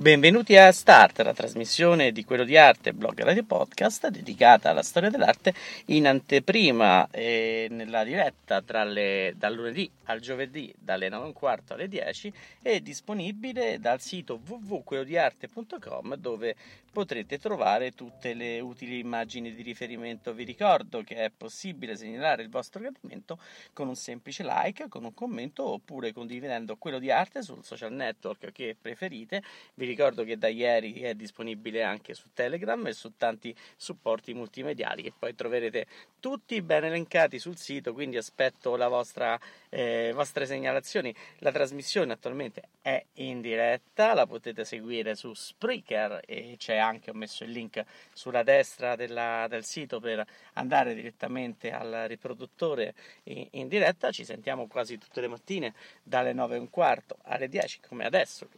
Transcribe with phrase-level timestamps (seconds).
[0.00, 5.10] Benvenuti a Start, la trasmissione di quello di arte, blog radio podcast dedicata alla storia
[5.10, 5.52] dell'arte
[5.88, 11.74] in anteprima e nella diretta le, dal lunedì al giovedì dalle 9 e un quarto
[11.74, 12.32] alle 10
[12.62, 16.56] è disponibile dal sito www.quellodiarte.com dove
[16.90, 20.32] potrete trovare tutte le utili immagini di riferimento.
[20.34, 23.38] Vi ricordo che è possibile segnalare il vostro gradimento
[23.72, 28.50] con un semplice like, con un commento oppure condividendo quello di arte sul social network
[28.50, 29.42] che preferite.
[29.74, 35.02] Vi ricordo che da ieri è disponibile anche su Telegram e su tanti supporti multimediali
[35.02, 35.86] che poi troverete
[36.18, 39.38] tutti ben elencati sul sito, quindi aspetto la vostra,
[39.70, 41.14] eh, vostre segnalazioni.
[41.38, 47.14] La trasmissione attualmente è in diretta, la potete seguire su Spreaker e c'è anche, ho
[47.14, 53.68] messo il link sulla destra della, del sito per andare direttamente al riproduttore in, in,
[53.68, 54.10] diretta.
[54.10, 58.48] Ci sentiamo quasi tutte le mattine dalle 9 e un quarto alle 10 come adesso,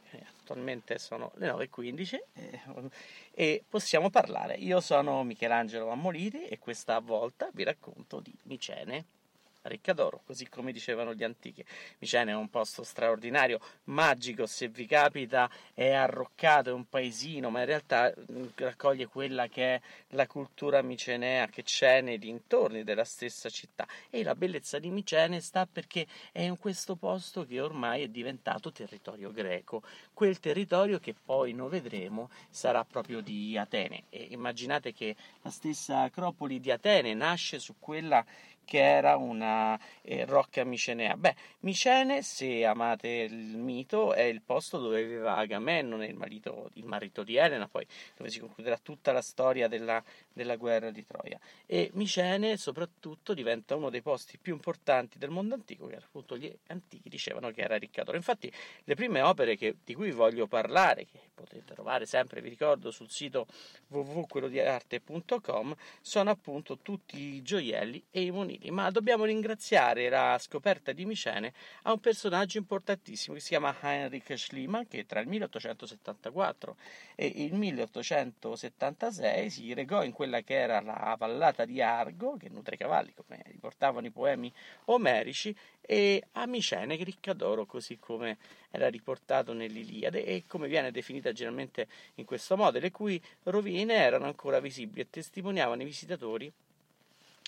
[0.41, 2.61] attualmente sono le 9.15 e,
[3.33, 4.55] e possiamo parlare.
[4.55, 9.22] Io sono Michelangelo Ammoliti e questa volta vi racconto di Micene.
[9.65, 11.65] Riccadoro, così come dicevano gli antichi.
[11.99, 17.61] Micene è un posto straordinario, magico, se vi capita è arroccato, è un paesino, ma
[17.61, 23.05] in realtà mm, raccoglie quella che è la cultura micenea che c'è nei dintorni della
[23.05, 23.87] stessa città.
[24.11, 28.73] E la bellezza di Micene sta perché è in questo posto che ormai è diventato
[28.73, 29.83] territorio greco,
[30.13, 34.05] quel territorio che poi noi vedremo sarà proprio di Atene.
[34.11, 38.25] E immaginate che la stessa Acropoli di Atene nasce su quella
[38.65, 41.17] che era una eh, rocca micenea.
[41.17, 46.85] Beh, Micene, se amate il mito, è il posto dove viveva Agamennone, il marito, il
[46.85, 47.87] marito di Elena, poi
[48.17, 51.39] dove si concluderà tutta la storia della, della guerra di Troia.
[51.67, 56.53] E Micene, soprattutto, diventa uno dei posti più importanti del mondo antico, che appunto gli
[56.69, 58.17] antichi dicevano che era Riccadoro.
[58.17, 58.53] Infatti,
[58.85, 63.11] le prime opere che, di cui voglio parlare, che potete trovare sempre, vi ricordo, sul
[63.11, 63.47] sito
[63.89, 71.05] www.quellodiarte.com, sono appunto tutti i gioielli e i femminili, ma dobbiamo ringraziare la scoperta di
[71.05, 76.77] Micene a un personaggio importantissimo che si chiama Heinrich Schliemann che tra il 1874
[77.15, 82.77] e il 1876 si regò in quella che era la vallata di Argo, che nutre
[82.77, 84.53] i cavalli, come riportavano i poemi
[84.85, 88.39] omerici, e a Micene ricca d'oro, così come
[88.71, 94.27] era riportato nell'Iliade e come viene definita generalmente in questo modo, le cui rovine erano
[94.27, 96.53] ancora visibili e testimoniavano i visitatori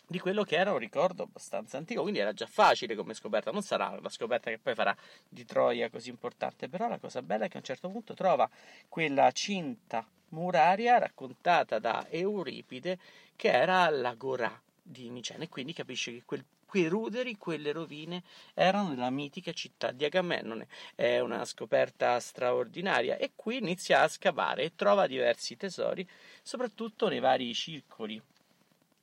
[0.06, 3.62] di quello che era un ricordo abbastanza antico, quindi era già facile come scoperta, non
[3.62, 4.94] sarà la scoperta che poi farà
[5.28, 8.48] di Troia così importante, però la cosa bella è che a un certo punto trova
[8.88, 12.98] quella cinta muraria raccontata da Euripide
[13.36, 16.44] che era l'agorà di Micene e quindi capisce che quel
[16.74, 20.66] quei ruderi, quelle rovine erano della mitica città di Agamennone.
[20.96, 26.04] È una scoperta straordinaria e qui inizia a scavare e trova diversi tesori,
[26.42, 28.20] soprattutto nei vari circoli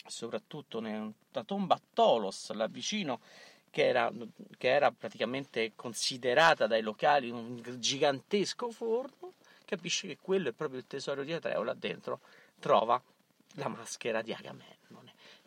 [0.07, 1.11] soprattutto nella
[1.45, 3.19] tomba Tolos, là vicino,
[3.69, 4.11] che era,
[4.57, 9.33] che era praticamente considerata dai locali un gigantesco forno,
[9.65, 12.19] capisce che quello è proprio il tesoro di Atreo, là dentro
[12.59, 13.01] trova
[13.55, 15.00] la maschera di Agamennone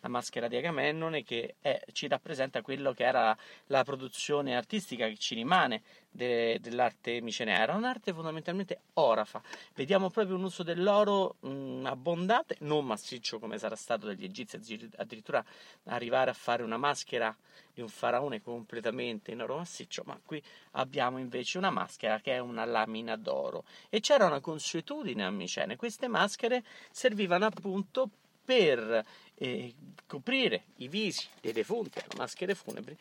[0.04, 3.37] la maschera di Agamennone che è, ci rappresenta quello che era
[3.69, 7.59] la produzione artistica che ci rimane de, dell'arte micenea.
[7.59, 9.42] Era un'arte fondamentalmente orafa.
[9.75, 14.60] Vediamo proprio un uso dell'oro mh, abbondante, non massiccio come sarà stato dagli egizi,
[14.97, 15.42] addirittura
[15.84, 17.34] arrivare a fare una maschera
[17.72, 20.41] di un faraone completamente in oro massiccio, ma qui
[20.72, 23.65] abbiamo invece una maschera che è una lamina d'oro.
[23.89, 28.10] E c'era una consuetudine a Micene, queste maschere servivano appunto
[28.45, 29.05] per
[29.35, 29.75] eh,
[30.07, 32.97] coprire i visi dei defunti alle maschere funebri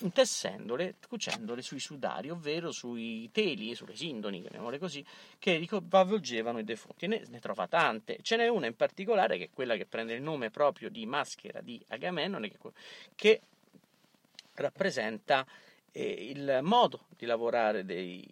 [0.00, 5.04] intessendole, cucendole sui sudari, ovvero sui teli, sulle sindoni, chiamiamole così,
[5.38, 7.06] che avvolgevano i defunti.
[7.06, 8.18] Ne, ne, trova tante.
[8.22, 11.60] Ce n'è una in particolare che è quella che prende il nome proprio di maschera
[11.60, 12.58] di Agamennone, che,
[13.14, 13.40] che
[14.54, 15.46] rappresenta
[15.90, 18.26] eh, il modo di lavorare dei,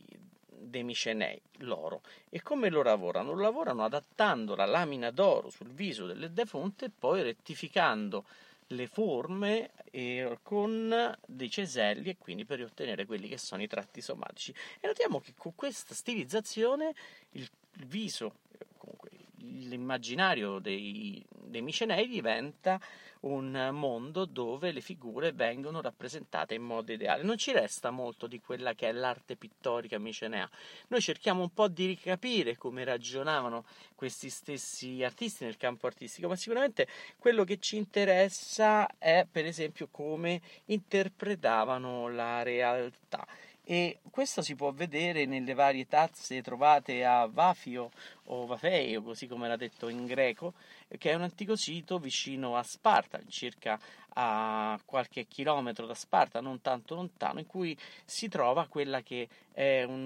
[0.59, 2.03] dei micenei, l'oro.
[2.29, 3.33] E come lo lavorano?
[3.33, 8.25] Lo lavorano adattando la lamina d'oro sul viso delle defunte e poi rettificando
[8.71, 14.01] le forme eh, con dei ceselli e quindi per ottenere quelli che sono i tratti
[14.01, 14.53] somatici.
[14.81, 16.95] E notiamo che con questa stilizzazione
[17.33, 18.39] il, il viso,
[18.77, 21.25] comunque l'immaginario dei,
[21.57, 22.79] dei micenei diventa
[23.21, 27.23] un mondo dove le figure vengono rappresentate in modo ideale.
[27.23, 30.49] Non ci resta molto di quella che è l'arte pittorica micenea.
[30.89, 33.65] Noi cerchiamo un po' di ricapire come ragionavano
[33.95, 36.87] questi stessi artisti nel campo artistico, ma sicuramente
[37.19, 43.27] quello che ci interessa è per esempio come interpretavano la realtà
[43.69, 47.91] e questo si può vedere nelle varie tazze trovate a Vafio
[48.27, 50.55] o Vafeio, così come era detto in greco,
[50.99, 53.79] che è un antico sito vicino a Sparta, circa
[54.19, 58.67] a qualche chilometro da Sparta, non tanto lontano, in cui si trova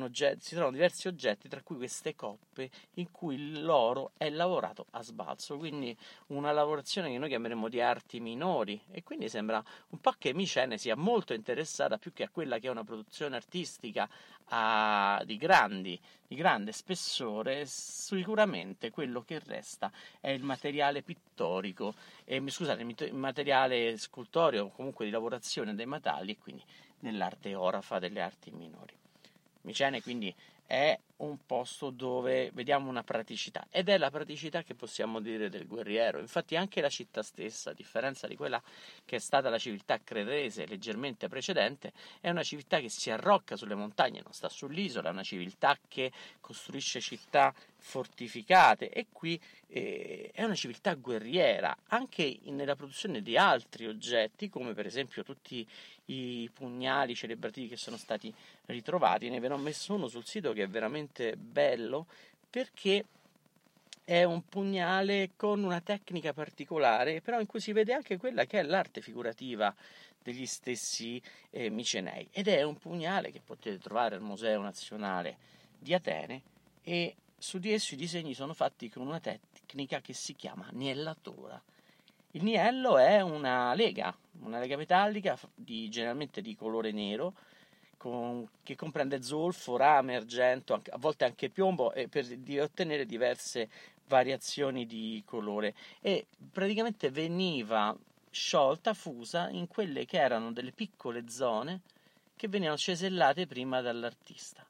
[0.02, 5.02] oggetto, si trovano diversi oggetti, tra cui queste coppe in cui l'oro è lavorato a
[5.02, 5.96] sbalzo, quindi
[6.28, 8.80] una lavorazione che noi chiameremo di arti minori.
[8.90, 12.66] E quindi sembra un po' che Micene sia molto interessata più che a quella che
[12.66, 14.08] è una produzione artistica
[14.50, 21.94] a, di, grandi, di grande spessore, sicuramente quello che resta è il materiale pittorico,
[22.24, 26.62] eh, scusate, il materiale scultoreo comunque di lavorazione dei metalli e quindi
[27.00, 28.94] nell'arte orafa delle arti minori.
[29.62, 30.34] Micene quindi
[30.66, 35.66] è un posto dove vediamo una praticità ed è la praticità che possiamo dire del
[35.66, 36.18] guerriero.
[36.18, 38.62] Infatti anche la città stessa, a differenza di quella
[39.04, 43.74] che è stata la civiltà cretese leggermente precedente, è una civiltà che si arrocca sulle
[43.74, 50.44] montagne, non sta sull'isola, è una civiltà che costruisce città fortificate e qui eh, è
[50.44, 55.66] una civiltà guerriera anche nella produzione di altri oggetti come per esempio tutti
[56.06, 58.32] i pugnali celebrativi che sono stati
[58.66, 62.06] ritrovati ne ve ne ho messo uno sul sito che è veramente veramente bello
[62.48, 63.04] perché
[64.04, 68.58] è un pugnale con una tecnica particolare, però in cui si vede anche quella che
[68.58, 69.72] è l'arte figurativa
[70.22, 72.28] degli stessi eh, micenei.
[72.32, 75.36] Ed è un pugnale che potete trovare al Museo Nazionale
[75.78, 76.42] di Atene
[76.82, 81.62] e su di esso i disegni sono fatti con una tecnica che si chiama niellatura.
[82.32, 87.34] Il niello è una lega, una lega metallica di, generalmente di colore nero,
[88.00, 93.68] con, che comprende zolfo, rame, argento, a volte anche piombo, e per di ottenere diverse
[94.08, 95.74] variazioni di colore.
[96.00, 97.94] E praticamente veniva
[98.30, 101.82] sciolta, fusa in quelle che erano delle piccole zone
[102.36, 104.64] che venivano cesellate prima dall'artista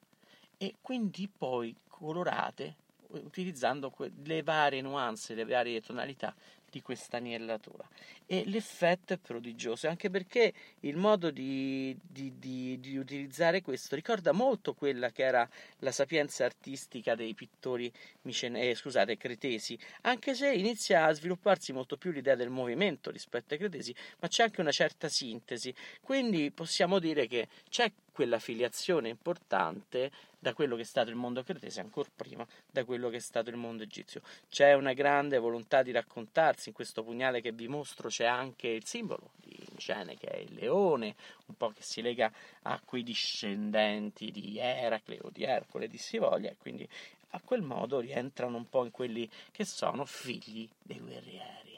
[0.57, 2.75] e quindi poi colorate
[3.11, 3.95] utilizzando
[4.25, 6.35] le varie nuance, le varie tonalità
[6.71, 7.87] di questa aniellatura
[8.27, 14.33] e l'effetto è prodigioso anche perché il modo di, di, di, di, utilizzare questo ricorda
[14.33, 19.77] molto quella che era la sapienza artistica dei pittori micene, eh, scusate, cretesi.
[20.03, 24.45] Anche se inizia a svilupparsi molto più l'idea del movimento rispetto ai cretesi ma c'è
[24.45, 25.75] anche una certa sintesi.
[26.01, 31.45] Quindi possiamo dire che c'è quella filiazione importante da quello che è stato il mondo
[31.45, 34.23] cretese, ancora prima da quello che è stato il mondo egizio.
[34.49, 38.85] C'è una grande volontà di raccontarsi, in questo pugnale che vi mostro c'è anche il
[38.85, 41.15] simbolo di Micene, che è il leone,
[41.47, 42.33] un po' che si lega
[42.63, 46.89] a quei discendenti di Eracle o di Ercole di Sivoglia, e quindi
[47.33, 51.70] a quel modo rientrano un po' in quelli che sono figli dei guerrieri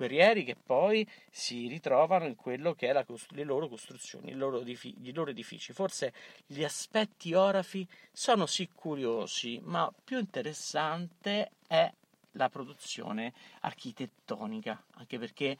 [0.00, 4.60] guerrieri che poi si ritrovano in quello che è la, le loro costruzioni, i loro,
[4.62, 5.74] edifici, i loro edifici.
[5.74, 6.14] Forse
[6.46, 11.92] gli aspetti orafi sono sì curiosi, ma più interessante è
[12.32, 15.58] la produzione architettonica, anche perché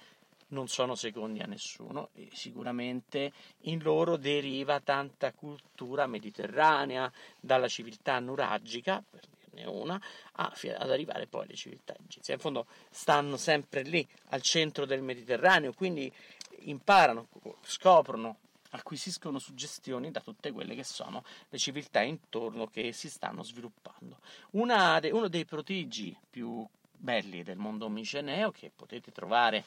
[0.48, 3.32] non sono secondi a nessuno e sicuramente
[3.64, 9.20] in loro deriva tanta cultura mediterranea, dalla civiltà nuragica, per
[9.50, 10.00] dirne una,
[10.32, 12.34] ad arrivare poi alle civiltà egizie.
[12.34, 16.12] In fondo stanno sempre lì, al centro del Mediterraneo, quindi
[16.60, 17.28] imparano,
[17.62, 18.38] scoprono,
[18.70, 24.18] acquisiscono suggestioni da tutte quelle che sono le civiltà intorno che si stanno sviluppando.
[24.50, 29.64] De, uno dei prodigi più belli del mondo miceneo che potete trovare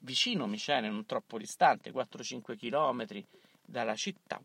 [0.00, 3.24] vicino Micene, non troppo distante, 4-5 km
[3.64, 4.40] dalla città,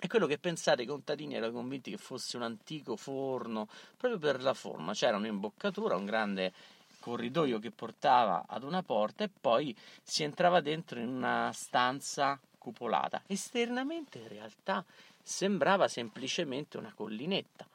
[0.00, 4.42] è quello che pensate i contadini erano convinti che fosse un antico forno, proprio per
[4.42, 4.94] la forma.
[4.94, 6.52] C'era un'imboccatura, un grande
[7.00, 13.22] corridoio che portava ad una porta e poi si entrava dentro in una stanza cupolata.
[13.26, 14.82] Esternamente in realtà
[15.22, 17.66] sembrava semplicemente una collinetta.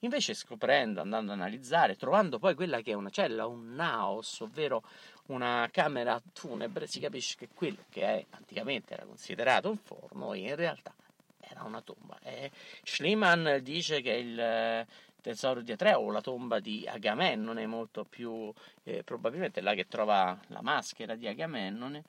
[0.00, 4.82] Invece scoprendo, andando ad analizzare, trovando poi quella che è una cella, un naos, ovvero
[5.26, 10.54] una camera funebre, si capisce che quello che è, anticamente era considerato un forno in
[10.54, 10.94] realtà
[11.48, 12.18] era una tomba.
[12.22, 12.50] E
[12.82, 14.86] Schliemann dice che il
[15.26, 18.52] tesoro di Atreo o la tomba di Agamennone, molto più
[18.84, 22.04] eh, probabilmente là che trova la maschera di Agamennone.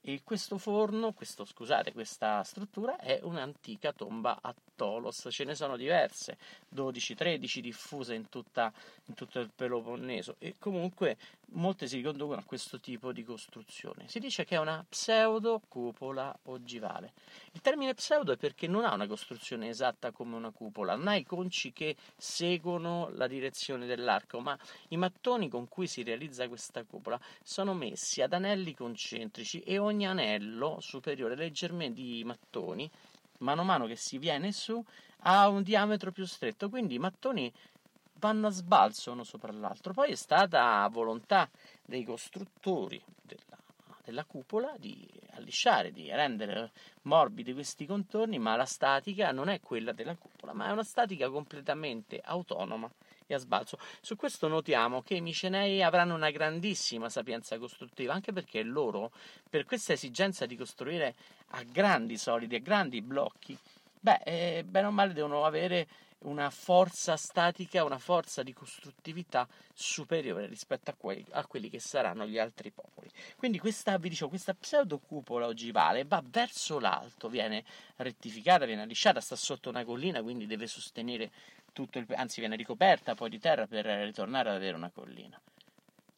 [0.00, 5.76] E questo forno, questo, scusate, questa struttura è un'antica tomba a Tolos, ce ne sono
[5.76, 6.38] diverse,
[6.72, 8.72] 12-13 diffuse in, tutta,
[9.06, 11.16] in tutto il Peloponneso e comunque
[11.52, 14.08] molte si riconducono a questo tipo di costruzione.
[14.08, 17.12] Si dice che è una pseudo cupola ogivale.
[17.52, 21.16] Il termine pseudo è perché non ha una costruzione esatta come una cupola, non ha
[21.16, 26.84] i conci che seguono la direzione dell'arco, ma i mattoni con cui si realizza questa
[26.84, 32.90] cupola sono messi ad anelli concentrici e ogni anello superiore leggermente di mattoni
[33.38, 34.82] mano a mano che si viene su
[35.20, 37.52] ha un diametro più stretto, quindi i mattoni
[38.18, 39.92] vanno a sbalzo uno sopra l'altro.
[39.92, 41.48] Poi è stata volontà
[41.84, 43.58] dei costruttori della,
[44.04, 46.70] della cupola di allisciare, di rendere
[47.02, 51.28] morbidi questi contorni, ma la statica non è quella della cupola, ma è una statica
[51.30, 52.90] completamente autonoma
[53.26, 53.78] e a sbalzo.
[54.00, 59.10] Su questo notiamo che i micenei avranno una grandissima sapienza costruttiva, anche perché loro,
[59.48, 61.14] per questa esigenza di costruire
[61.50, 63.56] a grandi solidi, a grandi blocchi,
[64.00, 65.86] beh, eh, bene o male devono avere
[66.20, 72.26] una forza statica, una forza di costruttività superiore rispetto a, que- a quelli che saranno
[72.26, 73.10] gli altri popoli.
[73.36, 77.64] Quindi questa, vi dicevo, questa pseudocupola ogivale va verso l'alto, viene
[77.96, 81.30] rettificata, viene lisciata, sta sotto una collina, quindi deve sostenere
[81.72, 85.38] tutto il, anzi viene ricoperta poi di terra per ritornare ad avere una collina.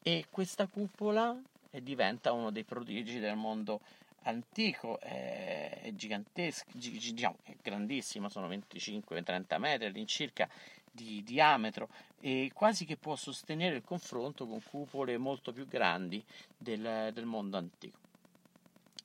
[0.01, 1.37] E questa cupola
[1.69, 3.81] diventa uno dei prodigi del mondo
[4.23, 10.49] antico, è, è gigantesco, diciamo, è grandissimo, sono 25-30 metri all'incirca
[10.91, 16.23] di diametro e quasi che può sostenere il confronto con cupole molto più grandi
[16.57, 17.97] del, del mondo antico.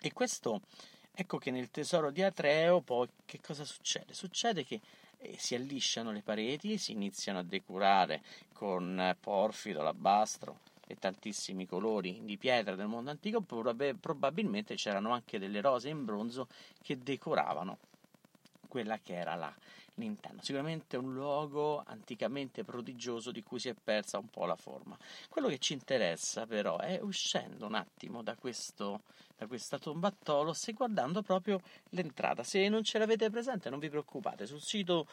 [0.00, 0.62] E questo,
[1.14, 4.12] ecco che nel tesoro di Atreo poi che cosa succede?
[4.12, 4.80] Succede che
[5.36, 12.36] si allisciano le pareti, si iniziano a decorare con porfido, alabastro e tantissimi colori di
[12.36, 16.48] pietra del mondo antico, probabilmente c'erano anche delle rose in bronzo
[16.82, 17.78] che decoravano
[18.68, 19.54] quella che era la,
[19.94, 20.42] l'interno.
[20.42, 24.96] Sicuramente un luogo anticamente prodigioso di cui si è persa un po' la forma.
[25.28, 29.02] Quello che ci interessa però è uscendo un attimo da, questo,
[29.36, 31.60] da questa tomba a Tolos e guardando proprio
[31.90, 32.42] l'entrata.
[32.42, 35.06] Se non ce l'avete presente non vi preoccupate, sul sito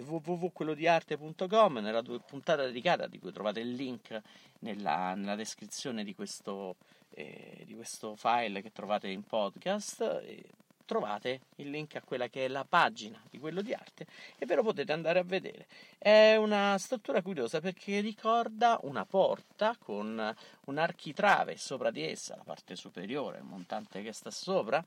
[0.00, 4.20] www.quellodiarte.com nella puntata dedicata di cui trovate il link
[4.60, 6.76] nella, nella descrizione di questo,
[7.10, 10.52] eh, di questo file che trovate in podcast.
[10.86, 14.54] Trovate il link a quella che è la pagina di quello di arte e ve
[14.54, 15.66] lo potete andare a vedere.
[15.96, 20.34] È una struttura curiosa perché ricorda una porta con
[20.66, 24.84] un architrave sopra di essa, la parte superiore, il montante che sta sopra,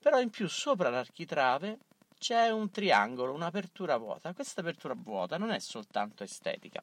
[0.00, 1.78] però in più sopra l'architrave
[2.18, 4.32] c'è un triangolo, un'apertura vuota.
[4.32, 6.82] Questa apertura vuota non è soltanto estetica,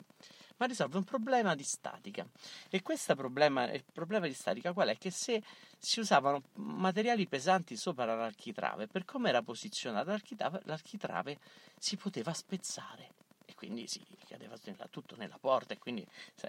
[0.57, 2.25] ma risolve un problema di statica.
[2.69, 4.97] E questo problema, il problema di statica qual è?
[4.97, 5.41] Che se
[5.77, 11.37] si usavano materiali pesanti sopra l'architrave, per come era posizionata l'architrave, l'architrave
[11.77, 13.11] si poteva spezzare
[13.45, 14.57] e quindi si cadeva
[14.89, 16.07] tutto nella porta e quindi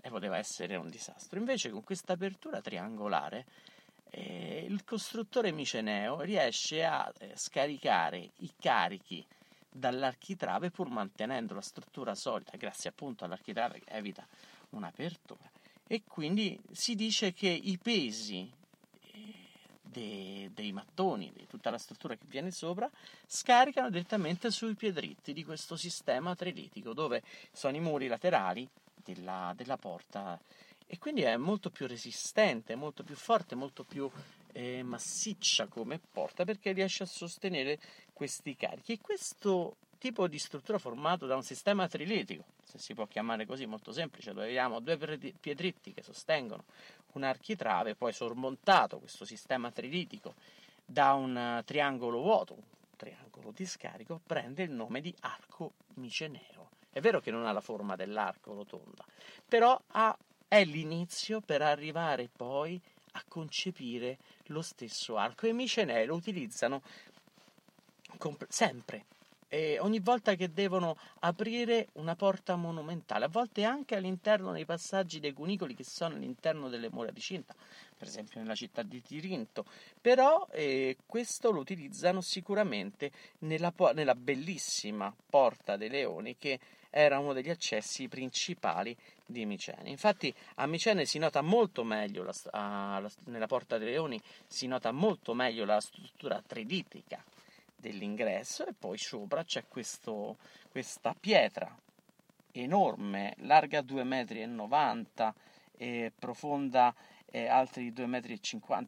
[0.08, 1.38] poteva essere un disastro.
[1.38, 3.46] Invece con questa apertura triangolare
[4.16, 9.24] eh, il costruttore miceneo riesce a eh, scaricare i carichi
[9.68, 14.24] dall'architrave pur mantenendo la struttura solida grazie appunto all'architrave che evita
[14.70, 15.50] un'apertura.
[15.86, 18.48] E quindi si dice che i pesi
[19.12, 19.34] eh,
[19.82, 22.88] dei, dei mattoni, di tutta la struttura che viene sopra,
[23.26, 29.76] scaricano direttamente sui piedritti di questo sistema trilitico dove sono i muri laterali della, della
[29.76, 30.38] porta
[30.86, 34.10] e quindi è molto più resistente, molto più forte, molto più
[34.52, 37.78] eh, massiccia come porta perché riesce a sostenere
[38.12, 38.92] questi carichi.
[38.92, 43.64] E questo tipo di struttura formato da un sistema trilitico, se si può chiamare così,
[43.64, 44.98] molto semplice, dove abbiamo due
[45.40, 46.64] piedritti che sostengono
[47.12, 50.34] un architrave, poi sormontato questo sistema trilitico
[50.84, 52.62] da un triangolo vuoto, un
[52.96, 56.70] triangolo di scarico, prende il nome di arco miceneo.
[56.90, 59.04] È vero che non ha la forma dell'arco rotonda,
[59.48, 60.16] però ha,
[60.54, 62.80] è l'inizio per arrivare poi
[63.12, 65.46] a concepire lo stesso arco.
[65.46, 66.80] E i micenei lo utilizzano
[68.18, 69.06] comp- sempre.
[69.48, 75.18] E ogni volta che devono aprire una porta monumentale, a volte anche all'interno dei passaggi
[75.18, 77.54] dei cunicoli che sono all'interno delle mura di cinta,
[77.96, 79.64] per esempio nella città di Tirinto,
[80.00, 86.58] però eh, questo lo utilizzano sicuramente nella, nella bellissima Porta dei Leoni che
[86.96, 88.96] era uno degli accessi principali
[89.26, 89.90] di Micene.
[89.90, 94.68] Infatti a Micene si nota molto meglio, la, a, la, nella Porta dei Leoni si
[94.68, 97.22] nota molto meglio la struttura triditica
[97.74, 100.36] dell'ingresso e poi sopra c'è questo,
[100.70, 101.76] questa pietra
[102.52, 104.42] enorme, larga 2,90 metri
[105.76, 106.94] e profonda
[107.26, 108.40] eh, altri 2,50 metri,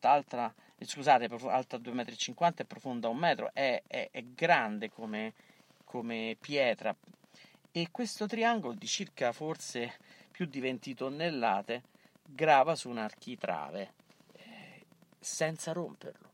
[0.02, 2.14] altra, eh, scusate, alta 2,50 metri
[2.58, 5.32] e profonda 1 metro, è, è, è grande come,
[5.84, 6.94] come pietra
[7.78, 9.99] e questo triangolo di circa forse
[10.30, 11.83] più di 20 tonnellate
[12.23, 13.92] grava su un architrave
[14.33, 14.87] eh,
[15.21, 16.30] senza romperlo.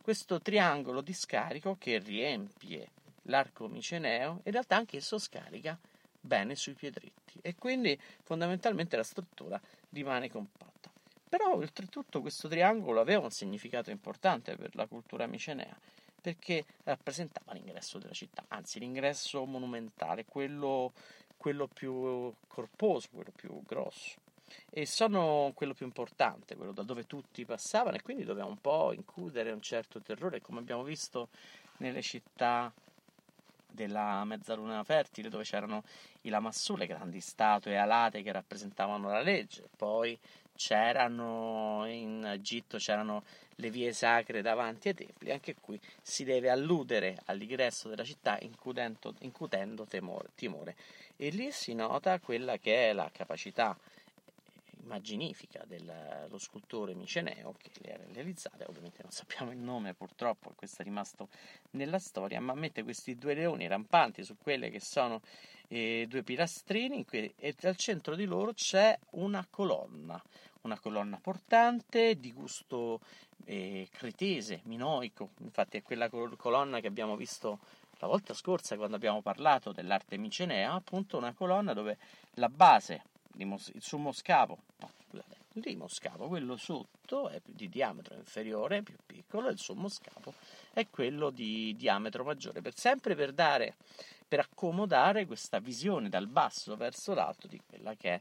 [0.00, 2.92] Questo triangolo di scarico che riempie
[3.24, 5.78] l'arco miceneo in realtà anche esso scarica
[6.18, 9.60] bene sui piedretti e quindi fondamentalmente la struttura
[9.90, 10.90] rimane compatta.
[11.28, 15.78] Però oltretutto questo triangolo aveva un significato importante per la cultura micenea
[16.20, 20.92] perché rappresentava l'ingresso della città, anzi l'ingresso monumentale, quello,
[21.36, 24.18] quello più corposo, quello più grosso.
[24.68, 28.92] E sono quello più importante, quello da dove tutti passavano e quindi doveva un po'
[28.92, 31.28] includere un certo terrore, come abbiamo visto
[31.78, 32.72] nelle città
[33.72, 35.84] della mezzaluna fertile dove c'erano
[36.22, 40.18] i lamassù, le grandi statue alate che rappresentavano la legge, poi
[40.60, 43.24] c'erano in Egitto c'erano
[43.54, 49.14] le vie sacre davanti ai templi, anche qui si deve alludere all'ingresso della città incutendo,
[49.20, 50.76] incutendo temore, timore.
[51.16, 53.74] E lì si nota quella che è la capacità
[54.82, 60.82] immaginifica dello scultore miceneo che le ha realizzate, ovviamente non sappiamo il nome purtroppo, questo
[60.82, 61.28] è rimasto
[61.72, 65.22] nella storia, ma mette questi due leoni rampanti su quelle che sono
[65.68, 70.20] eh, due pilastrini e al centro di loro c'è una colonna,
[70.62, 73.00] una colonna portante di gusto
[73.44, 77.58] eh, cretese, minoico, infatti è quella colonna che abbiamo visto
[77.98, 81.98] la volta scorsa quando abbiamo parlato dell'arte micenea, appunto una colonna dove
[82.34, 83.02] la base,
[83.36, 88.96] il sommo scapo, no, scusate, il primo scapo, quello sotto è di diametro inferiore, più
[89.04, 90.32] piccolo, e il sommo scapo
[90.72, 93.74] è quello di diametro maggiore, per sempre per dare,
[94.26, 98.20] per accomodare questa visione dal basso verso l'alto di quella che è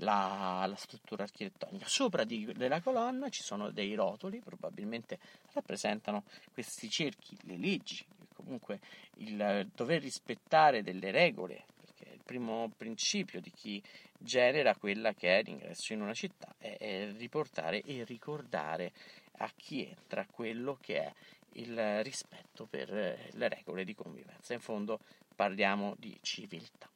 [0.00, 1.86] la, la struttura architettonica.
[1.86, 5.18] Sopra di, della colonna ci sono dei rotoli, probabilmente
[5.52, 8.80] rappresentano questi cerchi, le leggi, comunque
[9.18, 13.82] il dover rispettare delle regole, perché il primo principio di chi
[14.18, 18.92] genera quella che è l'ingresso in una città è, è riportare e ricordare
[19.38, 21.12] a chi entra quello che è
[21.54, 24.52] il rispetto per le regole di convivenza.
[24.52, 25.00] In fondo
[25.34, 26.88] parliamo di civiltà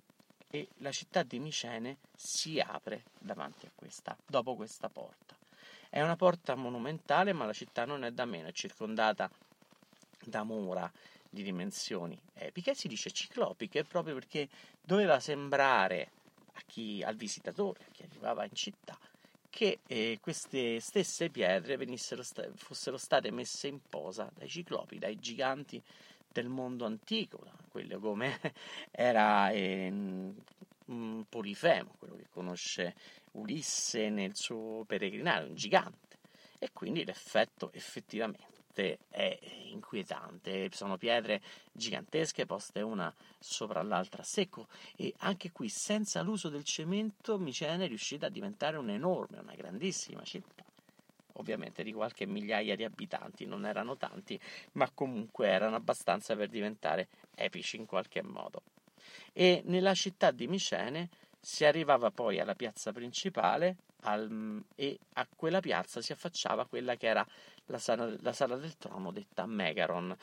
[0.54, 5.34] e la città di Micene si apre davanti a questa, dopo questa porta.
[5.90, 9.28] È una porta monumentale, ma la città non è da meno, è circondata
[10.22, 10.88] da mura
[11.28, 14.48] di dimensioni epiche, si dice ciclopiche proprio perché
[14.80, 16.12] doveva sembrare
[16.66, 18.96] chi, al visitatore, a chi arrivava in città,
[19.50, 25.82] che eh, queste stesse pietre sta- fossero state messe in posa dai ciclopi, dai giganti
[26.34, 28.40] del mondo antico, quello come
[28.90, 30.34] era eh,
[31.28, 32.94] Polifemo, quello che conosce
[33.32, 36.18] Ulisse nel suo peregrinario, un gigante.
[36.58, 39.38] E quindi l'effetto effettivamente è
[39.70, 40.68] inquietante.
[40.72, 41.40] Sono pietre
[41.72, 44.66] gigantesche poste una sopra l'altra a secco
[44.96, 50.22] e anche qui senza l'uso del cemento Micene è riuscita a diventare un'enorme, una grandissima
[50.24, 50.64] città
[51.34, 54.38] ovviamente di qualche migliaia di abitanti, non erano tanti,
[54.72, 58.62] ma comunque erano abbastanza per diventare epici in qualche modo.
[59.32, 61.08] E nella città di Micene
[61.40, 67.06] si arrivava poi alla piazza principale al, e a quella piazza si affacciava quella che
[67.06, 67.26] era
[67.66, 70.16] la sala, la sala del trono detta Megaron.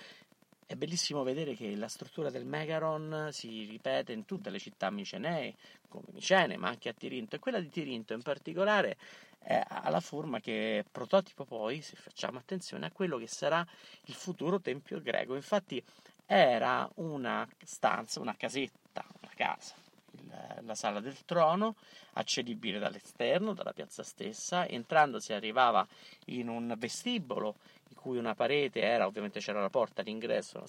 [0.72, 5.56] È bellissimo vedere che la struttura del Megaron si ripete in tutte le città micenee,
[5.90, 8.96] come Micene, ma anche a Tirinto, e quella di Tirinto in particolare
[9.44, 13.68] ha la forma che è prototipo poi, se facciamo attenzione, a quello che sarà
[14.06, 15.36] il futuro tempio greco.
[15.36, 15.84] Infatti
[16.26, 19.76] era una stanza, una casetta, una casa,
[20.12, 21.76] il, la sala del trono,
[22.14, 24.66] accedibile dall'esterno, dalla piazza stessa.
[24.66, 25.86] Entrando si arrivava
[26.28, 27.58] in un vestibolo
[27.92, 30.64] in cui una parete era, ovviamente c'era la porta d'ingresso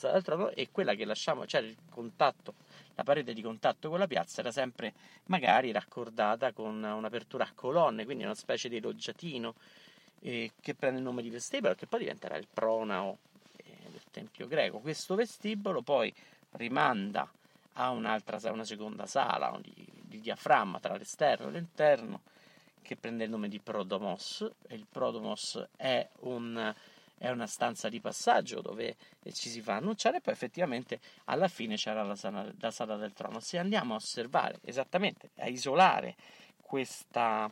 [0.55, 2.55] e quella che lasciamo, c'era il contatto
[2.95, 4.93] la parete di contatto con la piazza era sempre
[5.27, 9.55] magari raccordata con un'apertura a colonne, quindi una specie di loggiatino
[10.21, 13.19] eh, che prende il nome di vestibolo, che poi diventerà il pronao
[13.57, 14.79] eh, del Tempio greco.
[14.79, 16.13] Questo vestibolo poi
[16.53, 17.29] rimanda
[17.75, 22.21] a un'altra, una seconda sala di, di diaframma tra l'esterno e l'interno
[22.83, 26.75] che prende il nome di Prodomos e il Prodomos è un
[27.23, 28.97] è una stanza di passaggio dove
[29.33, 33.13] ci si fa annunciare e poi effettivamente alla fine c'era la sala, la sala del
[33.13, 33.39] trono.
[33.39, 36.17] Se andiamo a osservare esattamente, a isolare
[36.61, 37.49] questa,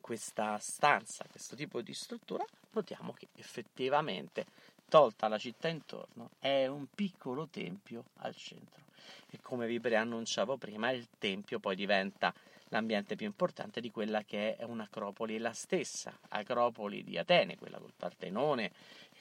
[0.00, 4.46] questa stanza, questo tipo di struttura, notiamo che effettivamente
[4.88, 8.82] tolta la città intorno, è un piccolo tempio al centro.
[9.30, 12.34] E come vi preannunciavo prima, il tempio poi diventa
[12.68, 17.92] l'ambiente più importante di quella che è un'acropoli, la stessa acropoli di Atene, quella col
[17.96, 18.70] Partenone,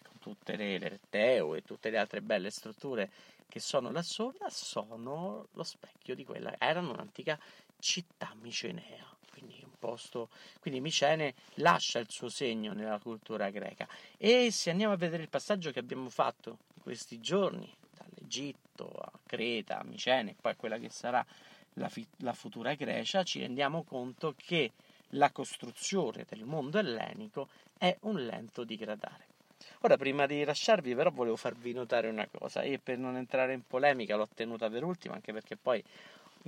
[0.03, 3.11] con tutte le, Retteo e tutte le altre belle strutture
[3.47, 7.39] che sono là sopra, sono lo specchio di quella, erano un'antica
[7.79, 10.29] città micenea quindi un posto,
[10.59, 13.87] quindi Micene lascia il suo segno nella cultura greca.
[14.17, 19.11] E se andiamo a vedere il passaggio che abbiamo fatto in questi giorni, dall'Egitto a
[19.25, 21.25] Creta, a Micene, poi quella che sarà
[21.75, 24.71] la, fi- la futura Grecia, ci rendiamo conto che
[25.09, 29.31] la costruzione del mondo ellenico è un lento digradare.
[29.81, 33.65] Ora, prima di lasciarvi, però, volevo farvi notare una cosa, e per non entrare in
[33.65, 35.83] polemica l'ho tenuta per ultima, anche perché poi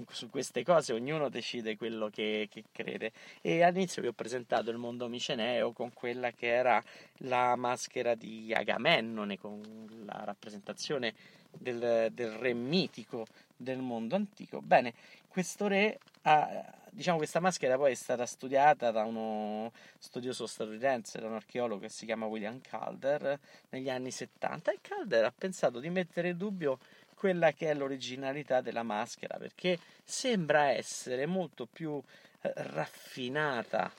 [0.10, 3.12] su queste cose ognuno decide quello che, che, crede.
[3.42, 6.84] E all'inizio vi ho presentato il mondo miceneo con quella che era
[7.20, 9.62] la maschera di Agamennone, con
[10.06, 11.14] la rappresentazione
[11.58, 14.62] del, del re mitico del mondo antico.
[14.62, 14.94] Bene,
[15.28, 21.28] questo re ha, diciamo questa maschera poi è stata studiata da uno studioso statunitense, da
[21.28, 23.40] un archeologo che si chiama William Calder
[23.70, 26.80] negli anni 70 e Calder ha pensato di mettere in dubbio
[27.16, 32.02] quella che è l'originalità della maschera, perché sembra essere molto più
[32.42, 33.92] eh, raffinata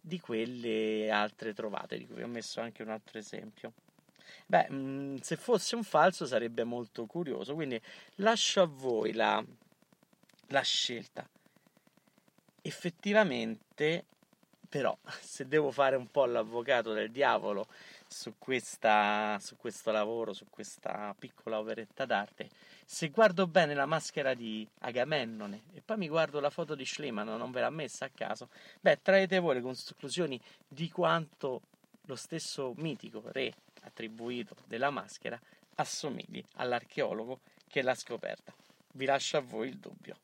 [0.00, 3.72] di quelle altre trovate, di cui ho messo anche un altro esempio.
[4.46, 7.80] Beh, mm, se fosse un falso sarebbe molto curioso, quindi
[8.16, 9.42] lascio a voi la,
[10.48, 11.28] la scelta.
[12.62, 14.04] Effettivamente,
[14.68, 17.66] però, se devo fare un po' l'avvocato del diavolo
[18.06, 22.48] su, questa, su questo lavoro, su questa piccola operetta d'arte,
[22.84, 27.28] se guardo bene la maschera di Agamennone e poi mi guardo la foto di Schliemann,
[27.28, 28.48] non ve l'ha messa a caso,
[28.80, 31.62] beh, traete voi le conclusioni di quanto
[32.06, 33.52] lo stesso mitico re
[33.84, 35.40] attribuito della maschera
[35.76, 38.52] assomigli all'archeologo che l'ha scoperta.
[38.92, 40.16] Vi lascio a voi il dubbio.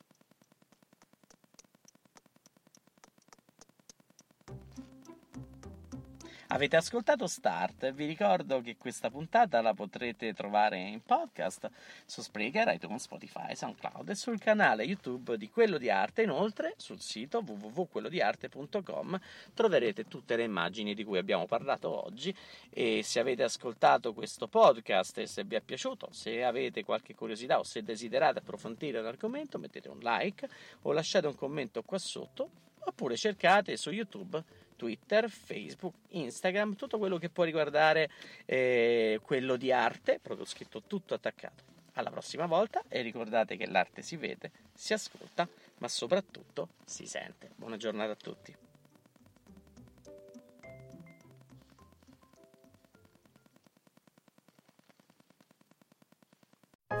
[6.53, 11.69] Avete ascoltato Start, vi ricordo che questa puntata la potrete trovare in podcast
[12.05, 16.23] su Spreaker, iTunes, Spotify, SoundCloud e sul canale YouTube di Quello di Arte.
[16.23, 19.17] Inoltre sul sito www.quellodiarte.com
[19.53, 22.35] troverete tutte le immagini di cui abbiamo parlato oggi
[22.69, 27.59] e se avete ascoltato questo podcast e se vi è piaciuto, se avete qualche curiosità
[27.59, 30.49] o se desiderate approfondire l'argomento mettete un like
[30.81, 32.49] o lasciate un commento qua sotto
[32.83, 34.43] oppure cercate su YouTube
[34.81, 38.09] Twitter, Facebook, Instagram, tutto quello che può riguardare
[38.45, 41.61] eh, quello di arte, proprio scritto tutto attaccato.
[41.93, 47.51] Alla prossima volta e ricordate che l'arte si vede, si ascolta, ma soprattutto si sente.
[47.55, 48.55] Buona giornata a tutti.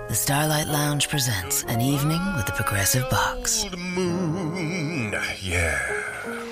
[0.07, 3.65] The Starlight Lounge presents an evening with the Progressive Box.
[3.75, 6.40] Moon, yeah.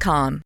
[0.00, 0.38] com.